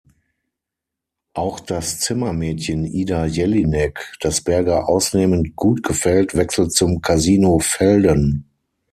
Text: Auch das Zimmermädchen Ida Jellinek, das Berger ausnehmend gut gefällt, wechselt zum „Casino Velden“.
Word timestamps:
Auch 1.35 1.59
das 1.59 1.99
Zimmermädchen 1.99 2.85
Ida 2.85 3.27
Jellinek, 3.27 4.15
das 4.19 4.41
Berger 4.41 4.89
ausnehmend 4.89 5.55
gut 5.55 5.83
gefällt, 5.83 6.33
wechselt 6.35 6.71
zum 6.73 7.01
„Casino 7.01 7.59
Velden“. 7.59 8.49